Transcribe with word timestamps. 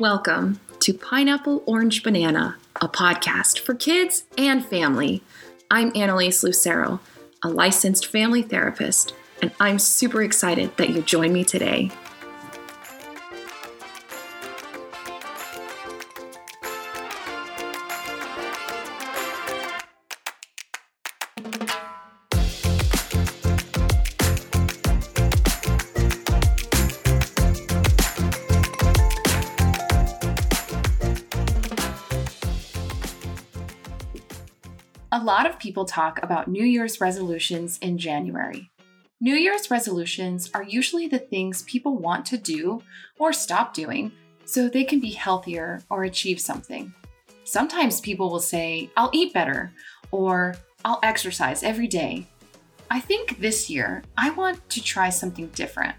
Welcome 0.00 0.60
to 0.80 0.94
Pineapple 0.94 1.62
Orange 1.66 2.02
Banana, 2.02 2.56
a 2.80 2.88
podcast 2.88 3.58
for 3.58 3.74
kids 3.74 4.24
and 4.36 4.64
family. 4.64 5.22
I'm 5.70 5.92
Annalyse 5.92 6.42
Lucero, 6.42 7.00
a 7.42 7.48
licensed 7.48 8.06
family 8.06 8.42
therapist, 8.42 9.14
and 9.42 9.52
I'm 9.58 9.78
super 9.78 10.22
excited 10.22 10.76
that 10.76 10.90
you 10.90 11.02
join 11.02 11.32
me 11.32 11.44
today. 11.44 11.90
A 35.10 35.24
lot 35.24 35.46
of 35.46 35.58
people 35.58 35.86
talk 35.86 36.22
about 36.22 36.48
New 36.48 36.64
Year's 36.64 37.00
resolutions 37.00 37.78
in 37.78 37.96
January. 37.96 38.70
New 39.22 39.34
Year's 39.34 39.70
resolutions 39.70 40.50
are 40.52 40.62
usually 40.62 41.08
the 41.08 41.18
things 41.18 41.62
people 41.62 41.96
want 41.96 42.26
to 42.26 42.36
do 42.36 42.82
or 43.18 43.32
stop 43.32 43.72
doing 43.72 44.12
so 44.44 44.68
they 44.68 44.84
can 44.84 45.00
be 45.00 45.12
healthier 45.12 45.82
or 45.88 46.04
achieve 46.04 46.38
something. 46.38 46.92
Sometimes 47.44 48.02
people 48.02 48.28
will 48.28 48.38
say, 48.38 48.90
I'll 48.98 49.08
eat 49.14 49.32
better 49.32 49.72
or 50.10 50.56
I'll 50.84 51.00
exercise 51.02 51.62
every 51.62 51.86
day. 51.86 52.26
I 52.90 53.00
think 53.00 53.38
this 53.38 53.70
year 53.70 54.02
I 54.18 54.28
want 54.28 54.68
to 54.68 54.82
try 54.82 55.08
something 55.08 55.46
different. 55.54 55.96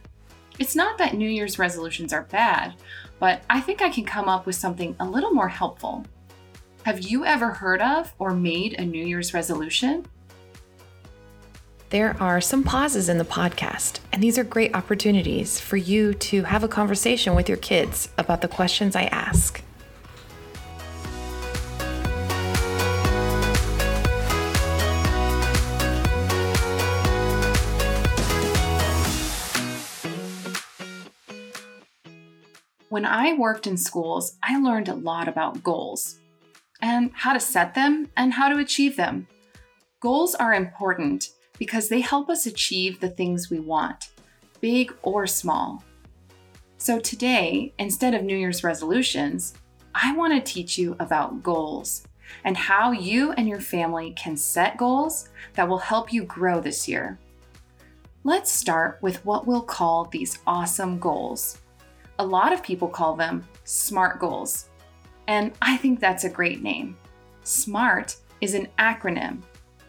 It's 0.60 0.76
not 0.76 1.00
that 1.00 1.16
New 1.16 1.30
Year's 1.30 1.58
resolutions 1.58 2.14
are 2.14 2.28
bad, 2.30 2.76
but 3.18 3.42
I 3.50 3.60
think 3.60 3.82
I 3.82 3.90
can 3.90 4.06
come 4.06 4.30
up 4.30 4.46
with 4.46 4.56
something 4.56 4.96
a 5.00 5.06
little 5.06 5.32
more 5.32 5.50
helpful. 5.50 6.06
Have 6.84 7.02
you 7.02 7.26
ever 7.26 7.50
heard 7.52 7.82
of 7.82 8.14
or 8.20 8.34
made 8.34 8.80
a 8.80 8.86
New 8.86 9.06
Year's 9.06 9.34
resolution? 9.34 10.06
There 11.90 12.16
are 12.22 12.40
some 12.40 12.64
pauses 12.64 13.10
in 13.10 13.18
the 13.18 13.26
podcast, 13.26 14.00
and 14.14 14.24
these 14.24 14.38
are 14.38 14.46
great 14.46 14.74
opportunities 14.74 15.60
for 15.60 15.76
you 15.76 16.14
to 16.14 16.44
have 16.44 16.64
a 16.64 16.70
conversation 16.70 17.36
with 17.36 17.50
your 17.50 17.58
kids 17.58 18.08
about 18.18 18.40
the 18.40 18.48
questions 18.48 18.96
I 18.96 19.04
ask. 19.04 19.62
When 32.88 33.06
I 33.06 33.34
worked 33.34 33.68
in 33.68 33.76
schools, 33.76 34.38
I 34.42 34.58
learned 34.58 34.88
a 34.88 34.96
lot 34.96 35.28
about 35.28 35.62
goals 35.62 36.20
and 36.82 37.12
how 37.14 37.34
to 37.34 37.40
set 37.40 37.74
them 37.74 38.10
and 38.18 38.34
how 38.34 38.50
to 38.50 38.60
achieve 38.60 38.96
them. 38.96 39.28
Goals 40.00 40.36
are 40.36 40.54
important 40.54 41.30
because 41.58 41.90
they 41.90 42.02
help 42.02 42.30
us 42.30 42.46
achieve 42.46 43.00
the 43.00 43.10
things 43.10 43.50
we 43.50 43.60
want, 43.60 44.10
big 44.62 44.94
or 45.02 45.28
small. 45.28 45.84
So 46.78 47.00
today, 47.00 47.74
instead 47.78 48.14
of 48.14 48.24
New 48.24 48.38
Year's 48.38 48.64
resolutions, 48.64 49.54
I 49.94 50.16
want 50.16 50.34
to 50.34 50.54
teach 50.54 50.78
you 50.78 50.96
about 51.00 51.44
goals 51.44 52.04
and 52.46 52.56
how 52.56 52.92
you 52.92 53.34
and 53.34 53.50
your 53.50 53.60
family 53.60 54.14
can 54.16 54.38
set 54.38 54.78
goals 54.78 55.30
that 55.56 55.68
will 55.68 55.78
help 55.78 56.14
you 56.14 56.24
grow 56.24 56.62
this 56.62 56.88
year. 56.88 57.20
Let's 58.24 58.52
start 58.52 59.00
with 59.02 59.24
what 59.26 59.46
we'll 59.46 59.62
call 59.62 60.06
these 60.06 60.40
awesome 60.48 61.00
goals. 61.00 61.58
A 62.20 62.26
lot 62.26 62.54
of 62.54 62.64
people 62.64 62.88
call 62.88 63.16
them 63.16 63.46
SMART 63.66 64.20
goals. 64.20 64.69
And 65.30 65.52
I 65.62 65.78
think 65.78 66.00
that's 66.00 66.24
a 66.24 66.30
great 66.30 66.64
name. 66.64 66.98
SMART 67.44 68.18
is 68.42 68.56
an 68.56 68.68
acronym. 68.80 69.44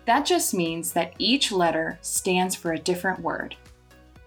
That 0.05 0.27
just 0.27 0.53
means 0.53 0.93
that 0.93 1.15
each 1.19 1.51
letter 1.51 1.99
stands 2.03 2.55
for 2.55 2.75
a 2.75 2.79
different 2.79 3.21
word. 3.21 3.57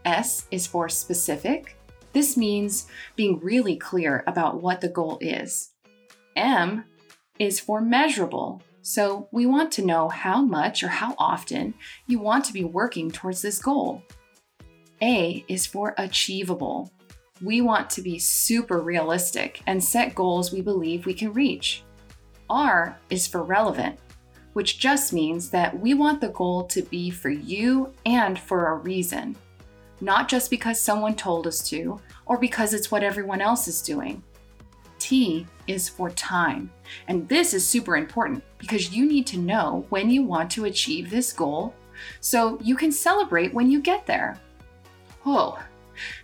S 0.06 0.48
is 0.50 0.66
for 0.66 0.90
specific. 0.90 1.78
This 2.14 2.36
means 2.36 2.88
being 3.16 3.40
really 3.42 3.76
clear 3.76 4.24
about 4.26 4.64
what 4.64 4.82
the 4.82 4.90
goal 4.90 5.20
is. 5.22 5.74
M 6.36 6.84
is 7.38 7.60
for 7.60 7.80
measurable. 7.80 8.64
So 8.82 9.28
we 9.32 9.46
want 9.46 9.72
to 9.74 9.86
know 9.86 10.10
how 10.10 10.42
much 10.42 10.82
or 10.82 10.88
how 10.88 11.14
often 11.20 11.76
you 12.08 12.18
want 12.18 12.44
to 12.46 12.54
be 12.54 12.64
working 12.64 13.12
towards 13.12 13.44
this 13.44 13.60
goal. 13.60 14.02
A 15.00 15.46
is 15.48 15.68
for 15.68 15.94
achievable 16.00 16.92
we 17.44 17.62
want 17.62 17.90
to 17.90 18.02
be 18.02 18.18
super 18.18 18.80
realistic 18.80 19.62
and 19.68 19.84
set 19.84 20.16
goals 20.16 20.54
we 20.54 20.62
believe 20.62 21.06
we 21.06 21.14
can 21.14 21.34
reach. 21.34 21.84
R 22.50 22.98
is 23.10 23.28
for 23.28 23.44
relevant, 23.44 24.00
which 24.54 24.80
just 24.80 25.12
means 25.12 25.50
that 25.50 25.78
we 25.78 25.94
want 25.94 26.22
the 26.22 26.30
goal 26.30 26.64
to 26.66 26.82
be 26.84 27.10
for 27.10 27.30
you 27.30 27.92
and 28.06 28.40
for 28.40 28.68
a 28.68 28.76
reason, 28.76 29.36
not 30.00 30.30
just 30.30 30.50
because 30.50 30.80
someone 30.80 31.16
told 31.16 31.46
us 31.46 31.68
to 31.70 32.00
or 32.26 32.38
because 32.38 32.74
it's 32.74 32.92
what 32.92 33.04
everyone 33.04 33.42
else 33.42 33.68
is 33.68 33.82
doing. 33.82 34.24
T 35.00 35.46
is 35.68 35.90
for 35.90 36.10
time, 36.12 36.72
and 37.10 37.28
this 37.28 37.54
is 37.54 37.68
super 37.68 37.98
important 37.98 38.42
because 38.58 38.94
you 38.94 39.06
need 39.06 39.28
to 39.28 39.38
know 39.38 39.86
when 39.90 40.10
you 40.10 40.24
want 40.24 40.50
to 40.52 40.66
achieve 40.66 41.10
this 41.10 41.34
goal 41.34 41.74
so 42.22 42.58
you 42.62 42.78
can 42.78 42.92
celebrate 42.92 43.54
when 43.54 43.70
you 43.70 43.82
get 43.82 44.06
there. 44.06 44.40
Oh, 45.26 45.60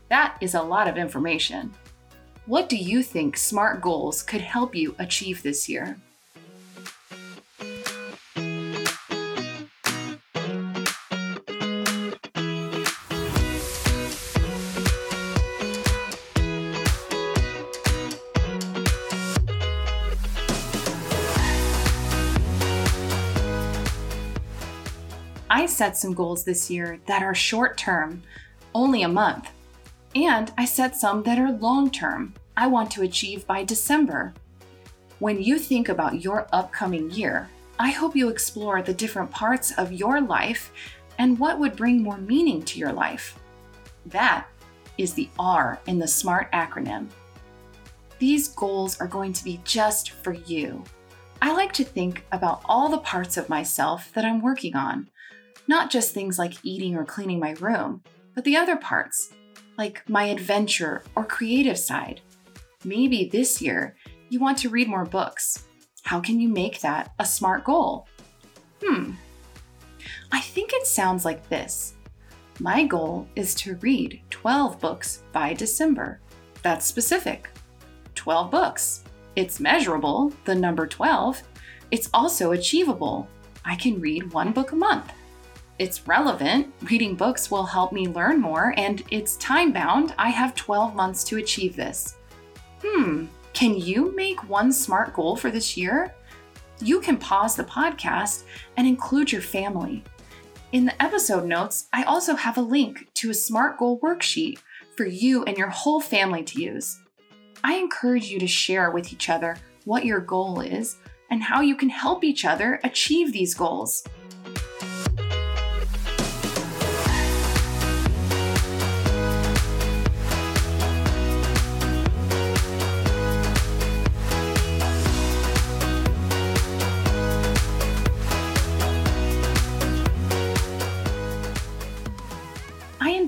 that 0.10 0.38
is 0.42 0.56
a 0.56 0.62
lot 0.62 0.88
of 0.88 0.98
information. 0.98 1.74
What 2.46 2.68
do 2.68 2.76
you 2.76 3.04
think 3.04 3.38
SMART 3.38 3.80
goals 3.80 4.24
could 4.24 4.42
help 4.42 4.76
you 4.76 4.96
achieve 4.98 5.44
this 5.44 5.70
year? 5.70 5.98
I 25.52 25.66
set 25.66 25.98
some 25.98 26.14
goals 26.14 26.44
this 26.44 26.72
year 26.72 27.00
that 27.06 27.22
are 27.22 27.36
short 27.36 27.78
term, 27.78 28.24
only 28.74 29.04
a 29.04 29.10
month. 29.10 29.50
And 30.26 30.52
I 30.58 30.66
set 30.66 30.98
some 30.98 31.24
that 31.24 31.40
are 31.40 31.54
long 31.54 31.90
term, 31.90 32.34
I 32.58 32.68
want 32.68 32.92
to 32.92 33.04
achieve 33.04 33.48
by 33.48 33.64
December. 33.64 34.34
When 35.20 35.42
you 35.42 35.58
think 35.58 35.88
about 35.88 36.22
your 36.22 36.46
upcoming 36.52 37.10
year, 37.12 37.50
I 37.80 37.92
hope 37.92 38.18
you 38.18 38.28
explore 38.28 38.82
the 38.82 38.94
different 38.94 39.32
parts 39.32 39.72
of 39.78 39.94
your 39.94 40.20
life 40.20 40.74
and 41.20 41.40
what 41.40 41.58
would 41.58 41.78
bring 41.78 42.04
more 42.04 42.18
meaning 42.18 42.64
to 42.64 42.78
your 42.80 42.92
life. 42.92 43.40
That 44.08 44.48
is 44.98 45.14
the 45.14 45.30
R 45.40 45.80
in 45.88 46.00
the 46.00 46.08
SMART 46.08 46.52
acronym. 46.52 47.08
These 48.18 48.50
goals 48.50 49.00
are 49.00 49.08
going 49.08 49.32
to 49.32 49.44
be 49.46 49.62
just 49.64 50.12
for 50.12 50.34
you. 50.34 50.84
I 51.42 51.54
like 51.54 51.72
to 51.74 51.86
think 51.86 52.26
about 52.34 52.62
all 52.66 52.90
the 52.90 52.98
parts 52.98 53.38
of 53.38 53.48
myself 53.48 54.12
that 54.16 54.26
I'm 54.26 54.42
working 54.42 54.76
on, 54.76 55.10
not 55.66 55.90
just 55.90 56.14
things 56.14 56.38
like 56.38 56.56
eating 56.64 56.98
or 56.98 57.06
cleaning 57.06 57.40
my 57.40 57.52
room, 57.62 58.04
but 58.36 58.44
the 58.44 58.58
other 58.58 58.76
parts 58.76 59.32
like 59.80 60.08
my 60.10 60.26
adventure 60.26 61.04
or 61.16 61.24
creative 61.24 61.80
side. 61.80 62.20
Maybe 62.84 63.30
this 63.32 63.62
year 63.62 63.96
you 64.28 64.38
want 64.42 64.58
to 64.60 64.70
read 64.70 64.90
more 64.90 65.06
books. 65.06 65.64
How 66.04 66.20
can 66.20 66.38
you 66.38 66.50
make 66.50 66.82
that 66.82 67.14
a 67.18 67.26
smart 67.26 67.64
goal? 67.64 68.06
Hmm. 68.84 69.14
I 70.34 70.42
think 70.42 70.74
it 70.74 70.86
sounds 70.86 71.24
like 71.24 71.48
this. 71.48 71.94
My 72.60 72.84
goal 72.86 73.26
is 73.38 73.56
to 73.56 73.76
read 73.76 74.22
12 74.30 74.82
books 74.82 75.24
by 75.32 75.54
December. 75.54 76.20
That's 76.62 76.86
specific. 76.86 77.50
12 78.16 78.52
books. 78.52 79.06
It's 79.38 79.62
measurable, 79.62 80.34
the 80.44 80.56
number 80.56 80.88
12. 80.88 81.42
It's 81.92 82.10
also 82.14 82.52
achievable. 82.52 83.30
I 83.64 83.76
can 83.76 84.02
read 84.02 84.34
one 84.34 84.52
book 84.52 84.74
a 84.74 84.76
month 84.76 85.14
it's 85.80 86.08
relevant. 86.08 86.74
Reading 86.84 87.16
books 87.16 87.50
will 87.50 87.66
help 87.66 87.94
me 87.94 88.08
learn 88.08 88.40
more, 88.42 88.74
and 88.78 89.02
it's 89.10 89.38
time 89.38 89.72
bound. 89.72 90.14
I 90.18 90.30
have 90.30 90.54
12 90.54 90.94
months 90.94 91.24
to 91.26 91.38
achieve 91.38 91.76
this. 91.76 92.18
Hmm, 92.84 93.28
can 93.54 93.76
you 93.76 94.14
make 94.16 94.48
one 94.50 94.72
SMART 94.72 95.14
goal 95.14 95.38
for 95.38 95.50
this 95.50 95.78
year? 95.78 96.14
You 96.82 97.00
can 97.00 97.18
pause 97.18 97.56
the 97.56 97.64
podcast 97.64 98.44
and 98.78 98.86
include 98.86 99.32
your 99.32 99.42
family. 99.42 100.04
In 100.74 100.86
the 100.86 101.02
episode 101.02 101.46
notes, 101.46 101.88
I 101.94 102.04
also 102.04 102.36
have 102.36 102.58
a 102.58 102.62
link 102.62 103.08
to 103.16 103.32
a 103.32 103.34
SMART 103.34 103.80
goal 103.80 104.00
worksheet 104.02 104.60
for 104.98 105.06
you 105.06 105.44
and 105.46 105.58
your 105.58 105.70
whole 105.70 106.02
family 106.02 106.44
to 106.44 106.62
use. 106.62 107.00
I 107.64 107.76
encourage 107.76 108.30
you 108.30 108.40
to 108.40 108.48
share 108.48 108.92
with 108.92 109.12
each 109.12 109.30
other 109.30 109.58
what 109.86 110.06
your 110.06 110.20
goal 110.20 110.60
is 110.60 110.98
and 111.32 111.42
how 111.42 111.62
you 111.62 111.76
can 111.76 111.90
help 111.90 112.24
each 112.24 112.46
other 112.46 112.80
achieve 112.84 113.32
these 113.32 113.54
goals. 113.54 114.04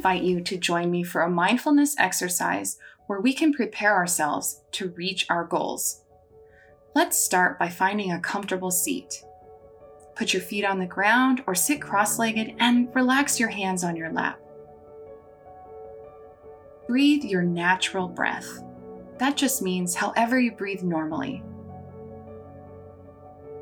Invite 0.02 0.24
you 0.24 0.42
to 0.42 0.58
join 0.58 0.90
me 0.90 1.04
for 1.04 1.22
a 1.22 1.30
mindfulness 1.30 1.96
exercise 2.00 2.80
where 3.06 3.22
we 3.22 3.32
can 3.32 3.54
prepare 3.54 3.94
ourselves 3.94 4.64
to 4.72 4.90
reach 4.98 5.28
our 5.30 5.46
goals. 5.46 6.02
Let's 6.96 7.20
start 7.20 7.60
by 7.60 7.70
finding 7.70 8.12
a 8.12 8.20
comfortable 8.20 8.72
seat. 8.72 9.24
Put 10.16 10.34
your 10.34 10.42
feet 10.42 10.66
on 10.66 10.80
the 10.80 10.88
ground 10.88 11.44
or 11.46 11.54
sit 11.54 11.84
cross 11.84 12.18
legged 12.18 12.56
and 12.58 12.90
relax 12.96 13.40
your 13.40 13.50
hands 13.50 13.84
on 13.84 13.96
your 13.96 14.12
lap. 14.12 14.40
Breathe 16.88 17.24
your 17.24 17.44
natural 17.44 18.08
breath. 18.08 18.64
That 19.20 19.38
just 19.38 19.62
means 19.62 19.94
however 19.94 20.40
you 20.40 20.52
breathe 20.52 20.82
normally. 20.82 21.44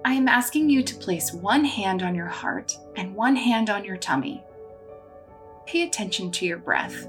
I 0.06 0.14
am 0.14 0.30
asking 0.30 0.70
you 0.70 0.84
to 0.84 0.96
place 0.96 1.34
one 1.34 1.66
hand 1.66 2.02
on 2.02 2.16
your 2.16 2.28
heart 2.28 2.78
and 2.96 3.14
one 3.14 3.36
hand 3.36 3.70
on 3.70 3.84
your 3.84 3.98
tummy. 3.98 4.42
Pay 5.70 5.84
attention 5.84 6.32
to 6.32 6.48
your 6.48 6.58
breath. 6.58 7.08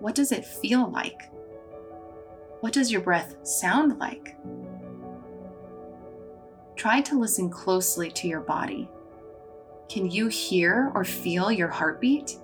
What 0.00 0.16
does 0.16 0.32
it 0.32 0.44
feel 0.44 0.90
like? 0.90 1.30
What 2.62 2.72
does 2.72 2.90
your 2.90 3.00
breath 3.00 3.36
sound 3.46 4.00
like? 4.00 4.36
Try 6.74 7.00
to 7.02 7.16
listen 7.16 7.48
closely 7.48 8.10
to 8.10 8.26
your 8.26 8.40
body. 8.40 8.90
Can 9.88 10.10
you 10.10 10.26
hear 10.26 10.90
or 10.96 11.04
feel 11.04 11.52
your 11.52 11.68
heartbeat? 11.68 12.40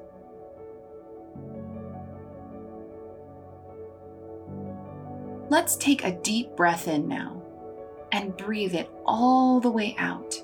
Let's 5.48 5.74
take 5.74 6.04
a 6.04 6.12
deep 6.12 6.54
breath 6.54 6.86
in 6.86 7.08
now 7.08 7.42
and 8.12 8.36
breathe 8.36 8.76
it 8.76 8.88
all 9.04 9.58
the 9.58 9.72
way 9.72 9.96
out. 9.98 10.40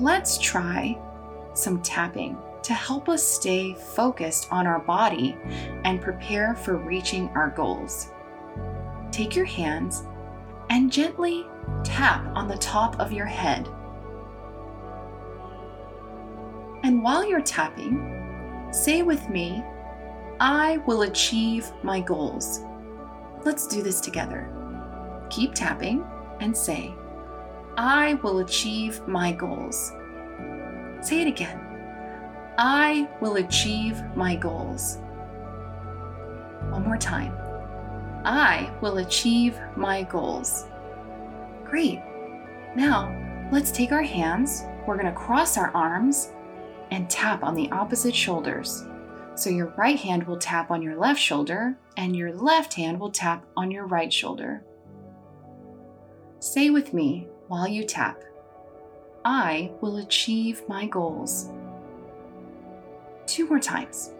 Let's 0.00 0.38
try 0.38 0.98
some 1.52 1.82
tapping 1.82 2.38
to 2.62 2.72
help 2.72 3.10
us 3.10 3.22
stay 3.22 3.74
focused 3.74 4.48
on 4.50 4.66
our 4.66 4.78
body 4.78 5.36
and 5.84 6.00
prepare 6.00 6.54
for 6.54 6.78
reaching 6.78 7.28
our 7.34 7.50
goals. 7.50 8.08
Take 9.12 9.36
your 9.36 9.44
hands 9.44 10.04
and 10.70 10.90
gently 10.90 11.44
tap 11.84 12.24
on 12.34 12.48
the 12.48 12.56
top 12.56 12.98
of 12.98 13.12
your 13.12 13.26
head. 13.26 13.68
And 16.82 17.02
while 17.02 17.28
you're 17.28 17.42
tapping, 17.42 18.68
say 18.72 19.02
with 19.02 19.28
me, 19.28 19.62
I 20.40 20.78
will 20.86 21.02
achieve 21.02 21.70
my 21.82 22.00
goals. 22.00 22.60
Let's 23.44 23.66
do 23.66 23.82
this 23.82 24.00
together. 24.00 24.48
Keep 25.28 25.52
tapping 25.54 26.06
and 26.40 26.56
say, 26.56 26.94
I 27.82 28.12
will 28.22 28.40
achieve 28.40 29.08
my 29.08 29.32
goals. 29.32 29.94
Say 31.00 31.22
it 31.22 31.28
again. 31.28 31.58
I 32.58 33.08
will 33.22 33.36
achieve 33.36 34.02
my 34.14 34.36
goals. 34.36 34.98
One 36.68 36.84
more 36.84 36.98
time. 36.98 37.34
I 38.22 38.70
will 38.82 38.98
achieve 38.98 39.58
my 39.76 40.02
goals. 40.02 40.66
Great. 41.64 42.02
Now, 42.76 43.48
let's 43.50 43.70
take 43.70 43.92
our 43.92 44.02
hands. 44.02 44.64
We're 44.86 44.98
going 44.98 45.06
to 45.06 45.18
cross 45.18 45.56
our 45.56 45.74
arms 45.74 46.32
and 46.90 47.08
tap 47.08 47.42
on 47.42 47.54
the 47.54 47.70
opposite 47.70 48.14
shoulders. 48.14 48.84
So 49.36 49.48
your 49.48 49.72
right 49.78 49.98
hand 49.98 50.24
will 50.24 50.36
tap 50.36 50.70
on 50.70 50.82
your 50.82 50.96
left 50.96 51.18
shoulder, 51.18 51.78
and 51.96 52.14
your 52.14 52.34
left 52.34 52.74
hand 52.74 53.00
will 53.00 53.10
tap 53.10 53.46
on 53.56 53.70
your 53.70 53.86
right 53.86 54.12
shoulder. 54.12 54.64
Say 56.40 56.70
with 56.70 56.94
me 56.94 57.28
while 57.48 57.68
you 57.68 57.84
tap 57.84 58.24
I 59.26 59.72
will 59.82 59.98
achieve 59.98 60.66
my 60.66 60.86
goals. 60.86 61.50
Two 63.26 63.46
more 63.46 63.60
times. 63.60 64.12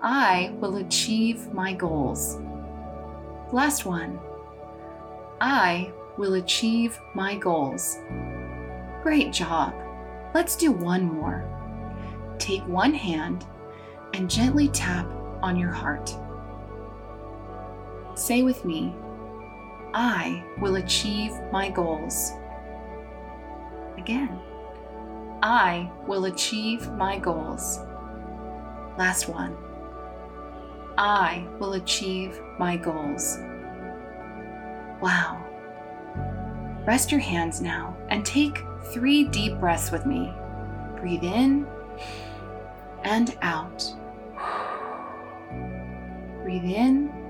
I 0.00 0.54
will 0.58 0.76
achieve 0.76 1.52
my 1.52 1.74
goals. 1.74 2.38
Last 3.52 3.84
one. 3.84 4.18
I 5.38 5.92
will 6.16 6.34
achieve 6.34 6.98
my 7.14 7.36
goals. 7.36 7.98
Great 9.02 9.34
job. 9.34 9.74
Let's 10.32 10.56
do 10.56 10.72
one 10.72 11.04
more. 11.04 11.44
Take 12.38 12.66
one 12.66 12.94
hand 12.94 13.44
and 14.14 14.30
gently 14.30 14.68
tap 14.68 15.06
on 15.42 15.58
your 15.58 15.72
heart. 15.72 16.16
Say 18.14 18.42
with 18.42 18.64
me, 18.64 18.94
I 19.98 20.44
will 20.58 20.76
achieve 20.76 21.32
my 21.50 21.70
goals. 21.70 22.32
Again, 23.96 24.38
I 25.42 25.90
will 26.06 26.26
achieve 26.26 26.92
my 26.92 27.18
goals. 27.18 27.78
Last 28.98 29.26
one. 29.26 29.56
I 30.98 31.48
will 31.58 31.72
achieve 31.72 32.38
my 32.58 32.76
goals. 32.76 33.38
Wow. 35.00 35.42
Rest 36.86 37.10
your 37.10 37.20
hands 37.20 37.62
now 37.62 37.96
and 38.10 38.22
take 38.22 38.64
three 38.92 39.24
deep 39.24 39.58
breaths 39.58 39.90
with 39.90 40.04
me. 40.04 40.30
Breathe 41.00 41.24
in 41.24 41.66
and 43.02 43.34
out. 43.40 43.82
Breathe 46.42 46.64
in 46.64 47.25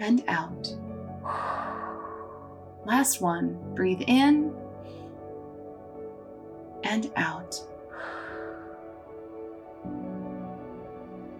and 0.00 0.24
out. 0.26 0.74
Last 2.84 3.20
one. 3.20 3.58
Breathe 3.74 4.02
in 4.06 4.54
and 6.82 7.10
out. 7.16 7.62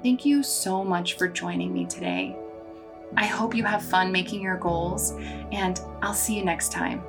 Thank 0.02 0.24
you 0.24 0.42
so 0.42 0.84
much 0.84 1.14
for 1.14 1.28
joining 1.28 1.74
me 1.74 1.86
today. 1.86 2.36
I 3.16 3.26
hope 3.26 3.54
you 3.54 3.64
have 3.64 3.82
fun 3.82 4.12
making 4.12 4.40
your 4.40 4.56
goals, 4.56 5.12
and 5.50 5.80
I'll 6.00 6.14
see 6.14 6.36
you 6.36 6.44
next 6.44 6.70
time. 6.72 7.02